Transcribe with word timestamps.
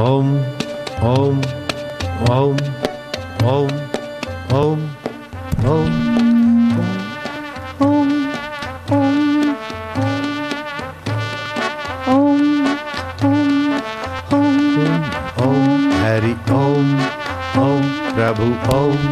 ओम 0.00 0.28
ओम 1.04 1.40
ओम 2.30 2.56
ओम 3.48 3.70
ओम 4.58 4.80
ओम 5.70 5.90
ओम 15.38 15.90
हरि 16.02 16.32
ओम 16.52 16.94
ओम 17.58 17.82
प्रभु 18.14 18.50
ओम 18.76 19.06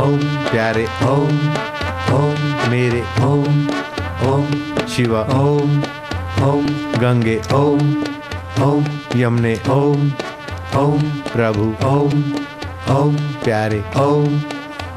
ओम 0.00 0.18
प्यारे 0.50 0.86
ओम 1.06 1.40
ओम 2.14 2.70
मेरे 2.70 3.02
ओम 3.22 3.66
ओम 4.28 4.86
शिव 4.88 5.16
ओम 5.16 5.82
ओम 6.44 6.66
गंगे 7.00 7.40
ओम 7.54 8.17
ओम 8.62 8.84
यमुने 9.16 9.60
ओम 9.68 10.12
ओम 10.76 11.02
प्रभु, 11.02 11.86
ओम 11.86 12.22
ओम 12.96 13.16
प्यारे, 13.16 13.84
ओम 13.96 14.40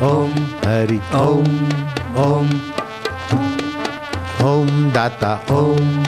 ओम 0.08 0.32
हरि, 0.66 1.02
ओम 1.16 1.72
ओम 2.16 2.50
ओम 4.48 4.92
दाता, 4.92 5.46
ओम 5.52 6.00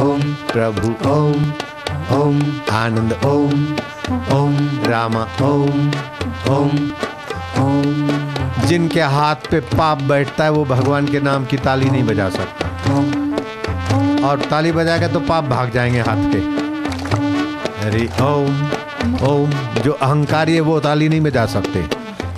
ओम 0.00 0.20
प्रभु, 0.22 1.08
ओम 1.08 1.52
ओम 2.18 2.60
आनंद, 2.72 3.12
ओम 3.12 3.76
ओम 4.36 4.68
रामा, 4.86 5.28
ओम 5.42 5.90
ओम 6.48 6.90
ओम। 7.58 8.08
जिनके 8.66 9.00
हाथ 9.00 9.36
पे 9.50 9.60
पाप 9.60 10.02
बैठता 10.02 10.44
है, 10.44 10.50
वो 10.50 10.64
भगवान 10.64 11.08
के 11.08 11.20
नाम 11.20 11.44
की 11.44 11.56
ताली 11.56 11.90
नहीं 11.90 12.04
बजा 12.04 12.30
सकता। 12.30 12.66
और 14.28 14.38
ताली 14.38 14.72
बजाएगा 14.72 15.08
तो 15.08 15.20
पाप 15.20 15.44
भाग 15.44 15.70
जाएँगे 15.70 16.00
हाथ 16.00 16.16
के। 16.16 16.57
अरे 17.78 18.08
ओम 18.22 18.54
ओम, 19.24 19.50
जो 19.82 19.92
अहंकारी 19.92 20.54
है 20.54 20.60
वो 20.60 20.78
ताली 20.80 21.08
नहीं 21.08 21.20
बजा 21.20 21.44
सकते, 21.46 21.80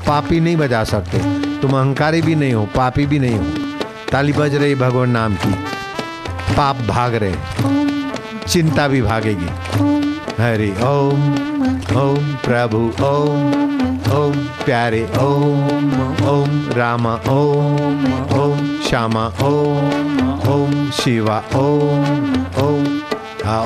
पापी 0.06 0.40
नहीं 0.40 0.56
बजा 0.56 0.82
सकते। 0.84 1.18
तुम 1.60 1.72
अहंकारी 1.72 2.22
भी 2.22 2.34
नहीं 2.34 2.52
हो, 2.54 2.64
पापी 2.76 3.06
भी 3.06 3.18
नहीं 3.18 3.38
हो। 3.38 3.44
ताली 4.12 4.32
बज 4.32 4.54
रही 4.54 4.74
भगवान 4.74 5.10
नाम 5.10 5.34
की। 5.34 5.52
पाप 6.54 6.76
भाग 6.88 7.14
रहे 7.14 7.34
चिंता 8.48 8.86
भी 8.88 9.02
भागेगी। 9.02 9.48
हरि 10.38 10.70
ओम 10.84 11.22
ओम 11.98 12.32
प्रभु, 12.44 12.78
ओम 13.04 13.50
ओम 14.12 14.32
प्यारे, 14.64 15.02
ओम 15.20 15.92
ओम 16.28 16.50
रामा, 16.72 17.14
ओम 17.30 18.04
ओम 18.40 18.66
श्यामा, 18.88 19.26
ओम 19.42 20.20
ओम 20.48 20.90
शिवा, 20.90 21.42
ओम 21.56 22.34
ओम 22.64 23.00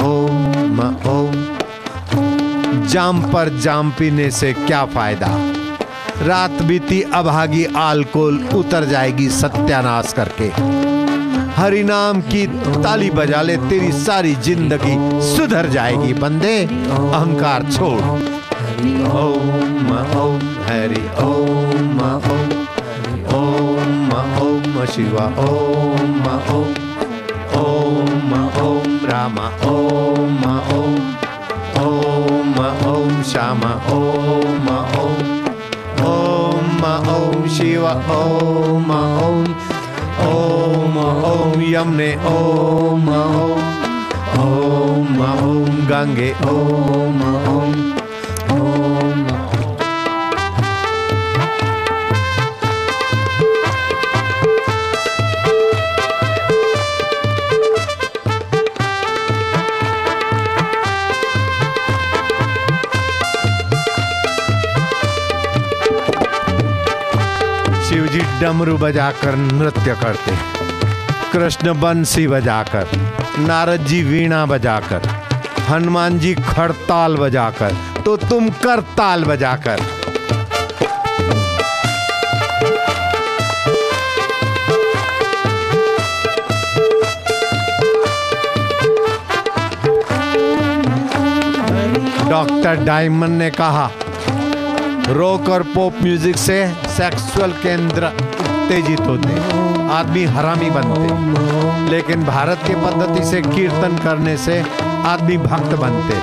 ओम 0.03 0.81
ओम। 1.09 1.54
जाम 2.89 3.21
पर 3.33 3.49
जाम 3.59 3.91
पीने 3.91 4.31
से 4.31 4.53
क्या 4.53 4.85
फ़ायदा? 4.85 5.27
रात 6.23 6.63
बीती, 6.63 7.03
अभागी 7.03 7.65
आलकोल 7.77 8.49
उतर 8.55 8.85
जाएगी 8.85 9.29
सत्यानाश 9.29 10.13
करके। 10.13 10.49
हरि 11.61 11.83
नाम 11.83 12.21
की 12.21 12.47
ताली 12.83 13.11
बजा 13.11 13.43
ले, 13.43 13.57
तेरी 13.57 13.93
सारी 13.93 14.35
ज़िंदगी 14.35 14.97
सुधर 15.37 15.69
जाएगी 15.69 16.15
बंदे। 16.15 16.59
अहंकार 16.65 17.63
छोड़। 17.73 18.01
ओम 19.11 19.89
ओम, 20.19 20.39
हरि 20.67 21.09
ओम 21.23 22.01
ओम। 22.01 22.65
ओम 23.35 24.13
ओम, 24.43 24.85
शिवा, 24.87 25.27
ओम 25.39 26.27
ओम। 26.55 26.75
ओम 27.61 28.33
ओम, 28.63 28.99
रामा, 29.07 29.47
ओम 29.71 30.54
Shama 33.25 33.81
Om 33.89 34.69
Om 34.69 35.45
Om 36.05 36.85
Om 36.85 37.49
Shiva 37.49 37.95
Om 38.09 38.91
Om 38.91 39.45
Om 40.21 40.97
Om 40.97 41.63
Yamne 41.63 42.17
Om 42.27 43.09
Om 43.09 43.63
Om 44.39 45.21
Om 45.21 45.87
Gange 45.89 46.35
Om 46.43 47.23
Om 47.49 47.84
जी 68.15 68.21
डमरू 68.41 68.77
बजाकर 68.79 69.37
नृत्य 69.37 69.95
करते 70.03 70.33
कृष्ण 71.33 71.73
बंसी 71.81 72.27
बजाकर, 72.27 72.91
नारद 73.39 73.85
जी 73.87 74.03
वीणा 74.03 74.45
बजाकर, 74.47 75.09
हनुमान 75.69 76.19
जी 76.19 76.35
खड़ताल 76.35 77.17
बजाकर 77.17 77.75
तो 78.05 78.17
तुम 78.19 78.49
करताल 78.65 79.25
बजाकर। 79.25 79.81
डॉक्टर 92.31 92.85
डायमंड 92.85 93.39
ने 93.39 93.51
कहा 93.51 93.91
रॉक 95.13 95.49
और 95.51 95.63
पॉप 95.75 95.95
म्यूज़िक 96.03 96.37
से 96.39 96.57
सेक्सुअल 96.97 97.53
केंद्र 97.63 98.07
उत्तेजित 98.19 99.01
होते 99.07 99.35
आदमी 99.95 100.25
हरामी 100.37 100.71
बनते 100.77 101.91
लेकिन 101.91 102.25
भारत 102.25 102.63
की 102.67 102.75
पद्धति 102.85 103.25
से 103.31 103.41
कीर्तन 103.43 103.97
करने 104.05 104.37
से 104.47 104.61
आदमी 105.13 105.37
भक्त 105.39 105.75
बनते 105.81 106.19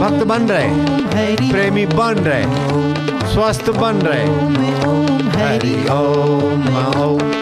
भक्त 0.00 0.24
बन 0.32 0.48
रहे 0.50 1.50
प्रेमी 1.52 1.86
बन 1.94 2.18
रहे 2.28 3.30
स्वस्थ 3.32 3.70
बन 3.80 4.00
रहे 4.06 4.26
हरि 5.42 5.74
ओम 5.92 6.68
ओम। 7.02 7.41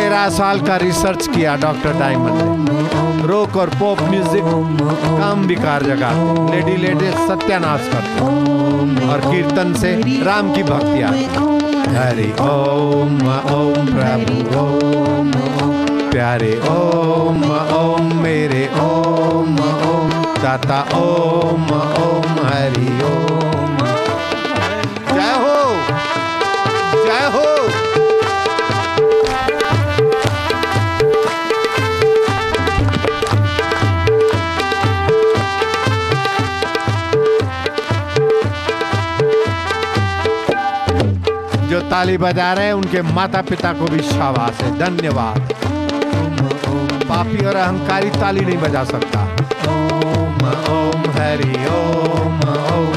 तेरह 0.00 0.28
साल 0.28 0.60
का 0.60 0.76
रिसर्च 0.76 1.26
किया 1.26 1.54
डॉक्टर 1.56 1.92
डायमंड 1.92 2.68
ने। 2.68 3.26
रॉक 3.26 3.56
और 3.56 3.70
पॉप 3.70 4.00
म्यूज़िक 4.00 4.44
काम 5.18 5.40
विकार 5.40 5.82
जगा। 5.82 6.10
लेडी 6.50 6.76
लेडी 6.76 7.10
सत्यानाश 7.10 7.88
करते 7.92 9.08
और 9.08 9.20
कीर्तन 9.20 9.74
से 9.74 9.92
राम 10.22 10.52
की 10.54 10.62
भक्ति 10.62 11.02
आती 11.02 11.24
हरि 11.96 12.30
ओम 12.40 13.20
ओम 13.56 13.86
प्रभु, 13.86 14.58
ओम। 14.60 15.32
प्यारे 16.10 16.52
ओम 16.70 17.44
ओम 17.76 18.16
मेरे, 18.16 18.68
ओम 18.80 19.54
ओम। 19.58 20.10
दाता, 20.42 20.80
ओम 20.94 21.70
ओम, 22.04 22.46
हरि 22.46 22.99
जो 41.70 41.80
ताली 41.80 42.18
बजा 42.18 42.52
रहे 42.52 42.66
हैं, 42.66 42.72
उनके 42.72 43.02
माता 43.02 43.42
पिता 43.42 43.72
को 43.72 43.84
भी 43.84 43.98
शाबाश 43.98 44.62
है। 44.62 44.78
धन्यवाद। 44.78 45.54
पापी 47.08 47.46
और 47.46 47.56
अहंकारी 47.56 48.10
ताली 48.10 48.40
नहीं 48.40 48.58
बजा 48.58 48.84
सकता। 48.84 49.22
ओम 49.68 50.34
ओम, 50.74 51.00
हरि, 51.10 51.66
ओम 51.66 52.40
ओम 52.50 52.92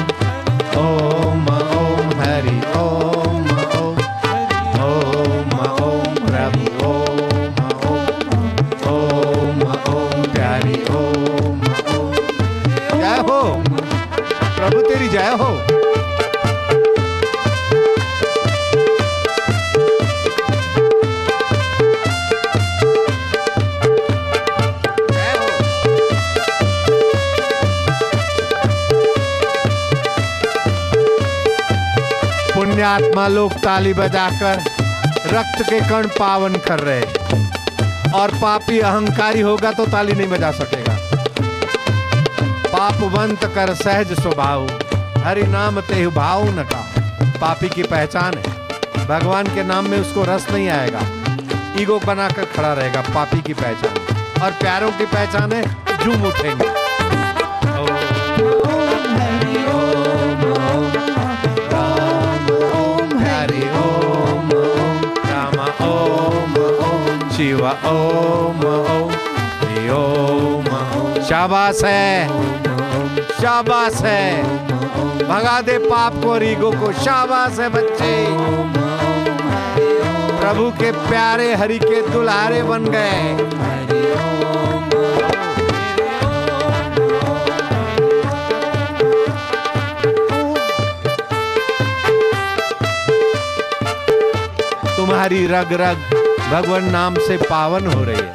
ओम 0.77 1.47
ओम, 1.47 2.21
हरि, 2.21 2.61
ओम 2.77 3.45
ओम 3.79 3.97
ओम 4.83 5.83
ओम, 5.83 6.15
प्रभु 6.15 6.85
ओम 6.85 7.77
ओम 7.77 8.11
ओम 8.93 9.61
ओम, 9.95 10.23
प्यारी, 10.23 10.85
ओम 10.89 11.61
ओम। 11.99 12.11
जय 12.99 13.17
हो। 13.21 13.63
प्रभु 14.57 14.81
तेरी 14.81 15.07
जय 15.07 15.37
हो। 15.41 15.61
पुण्यात्मा 32.73 33.27
लोग 33.27 33.53
ताली 33.53 33.93
बजाकर 33.93 34.63
रक्त 35.27 35.69
के 35.69 35.79
कण 35.79 36.07
पावन 36.07 36.55
कर 36.55 36.79
रहे 36.79 36.99
हैं। 36.99 38.11
और 38.11 38.31
पापी 38.31 38.79
अहंकारी 38.79 39.41
होगा 39.41 39.71
तो 39.71 39.85
ताली 39.85 40.13
नहीं 40.13 40.27
बजा 40.27 40.51
सकेगा। 40.51 40.97
पापवंत 42.67 43.45
कर 43.45 43.73
सहज 43.73 44.19
स्वभाव, 44.19 44.67
हरि 45.25 45.43
नाम 45.43 45.81
तेहु 45.81 46.11
भाव 46.11 46.43
न 46.45 46.63
का। 46.63 46.93
पापी 47.41 47.69
की 47.69 47.83
पहचान 47.83 48.33
है। 48.37 48.53
भगवान 49.07 49.47
के 49.47 49.63
नाम 49.63 49.89
में 49.89 49.99
उसको 50.01 50.23
रस 50.23 50.47
नहीं 50.49 50.69
आएगा। 50.69 51.01
ईगो 51.81 51.99
बनाकर 51.99 52.45
खड़ा 52.45 52.73
रहेगा, 52.73 53.01
पापी 53.01 53.41
की 53.41 53.53
पहचान। 53.53 54.17
और 54.43 54.51
प्यारों 54.51 54.91
की 54.91 55.05
पहचान 55.05 55.51
है, 55.51 55.75
झूम 56.03 56.23
उठेंगे। 56.23 56.82
शाबाश 71.23 71.83
है। 71.83 72.27
शाबाश 73.41 73.93
है। 73.93 74.43
भगा 75.27 75.61
दे 75.61 75.77
पाप 75.77 76.13
को 76.23 76.31
और 76.31 76.43
ईगो 76.43 76.71
को। 76.71 76.93
शाबाश 76.93 77.59
है 77.59 77.69
बच्चे। 77.69 78.27
प्रभु 80.39 80.69
के 80.69 80.91
प्यारे 80.91 81.55
हरि 81.55 81.79
के 81.79 82.07
दुल्हारे 82.07 82.63
बन 82.63 82.85
गए। 82.85 83.37
तुम्हारी 94.97 95.47
रग 95.47 95.73
रग 95.73 96.22
भगवान 96.53 96.83
नाम 96.91 97.15
से 97.17 97.35
पावन 97.37 97.85
हो 97.87 98.03
रही 98.03 98.17
है। 98.17 98.33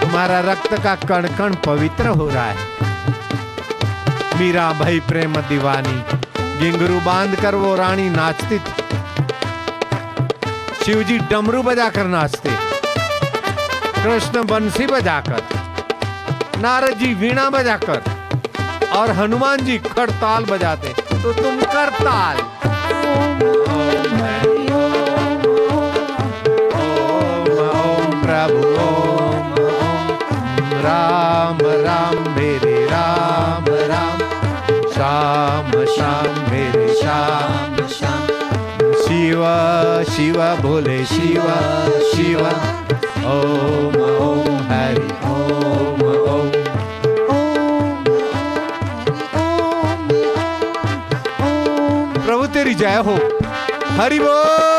तुम्हारा 0.00 0.38
रक्त 0.40 0.74
का 0.84 0.94
कण 0.94 1.26
कण 1.28 1.54
पवित्र 1.54 2.06
हो 2.08 2.28
रहा 2.28 2.44
है। 2.44 2.66
मीरा 4.38 4.66
भाई 4.72 5.00
प्रेम 5.00 5.36
दीवानी 5.48 5.96
गिंगरू 6.60 7.00
बाँध 7.00 7.34
कर 7.40 7.54
वो 7.54 7.74
रानी 7.76 8.08
नाचती 8.10 8.58
थी। 8.58 8.74
शिवजी 10.84 11.18
डमरू 11.30 11.62
बजाकर 11.62 12.06
नाचते। 12.06 12.50
कृष्ण 13.98 14.44
बंसी 14.46 14.86
बजाकर 14.86 15.42
नारद 16.58 16.94
जी 16.98 17.14
वीणा 17.14 17.48
बजाकर 17.50 17.98
और 18.96 19.10
हनुमान 19.12 19.64
जी 19.64 19.78
खड़ताल 19.88 20.44
बजाते। 20.44 20.94
तो 21.22 21.32
तुम 21.32 21.60
करताल। 21.74 22.36
शिव, 39.38 40.04
शिवा 40.16 40.54
भोले 40.54 41.04
शिवा 41.04 41.88
शिवा। 41.88 42.48
ओम 43.30 43.94
ओम, 44.02 44.56
हरि, 44.56 45.08
ओम 45.24 46.02
ओम। 46.02 46.50
प्रभु 52.26 52.46
तेरी 52.46 52.74
जय 52.74 52.96
हो। 52.96 53.18
हरि 54.00 54.18
बोल। 54.18 54.77